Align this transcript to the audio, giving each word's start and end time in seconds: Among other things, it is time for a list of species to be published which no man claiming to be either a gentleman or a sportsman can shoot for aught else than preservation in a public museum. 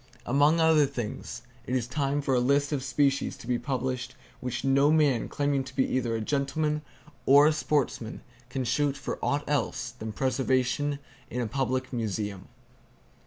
Among 0.25 0.59
other 0.59 0.87
things, 0.87 1.43
it 1.67 1.75
is 1.75 1.85
time 1.85 2.23
for 2.23 2.33
a 2.33 2.39
list 2.39 2.71
of 2.71 2.83
species 2.83 3.37
to 3.37 3.45
be 3.45 3.59
published 3.59 4.15
which 4.39 4.63
no 4.63 4.91
man 4.91 5.29
claiming 5.29 5.63
to 5.65 5.75
be 5.75 5.85
either 5.85 6.15
a 6.15 6.21
gentleman 6.21 6.81
or 7.27 7.45
a 7.45 7.53
sportsman 7.53 8.21
can 8.49 8.63
shoot 8.63 8.97
for 8.97 9.19
aught 9.21 9.43
else 9.47 9.91
than 9.91 10.11
preservation 10.11 10.97
in 11.29 11.39
a 11.39 11.45
public 11.45 11.93
museum. 11.93 12.47